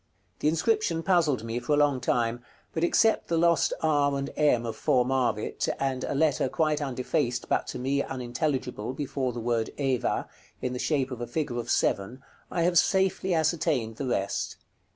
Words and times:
The 0.39 0.47
inscription 0.47 1.03
puzzled 1.03 1.43
me 1.43 1.59
for 1.59 1.73
a 1.73 1.77
long 1.77 1.99
time; 2.01 2.43
but 2.73 2.83
except 2.83 3.27
the 3.27 3.37
lost 3.37 3.71
r 3.83 4.17
and 4.17 4.31
m 4.35 4.65
of 4.65 4.75
"formavit," 4.75 5.69
and 5.79 6.03
a 6.05 6.15
letter 6.15 6.49
quite 6.49 6.79
undefaced, 6.81 7.47
but 7.47 7.67
to 7.67 7.77
me 7.77 8.01
unintelligible, 8.01 8.93
before 8.93 9.31
the 9.31 9.39
word 9.39 9.69
Eva, 9.77 10.27
in 10.59 10.73
the 10.73 10.79
shape 10.79 11.11
of 11.11 11.21
a 11.21 11.27
figure 11.27 11.59
of 11.59 11.69
7, 11.69 12.19
I 12.49 12.63
have 12.63 12.79
safely 12.79 13.35
ascertained 13.35 13.97
the 13.97 14.07
rest. 14.07 14.57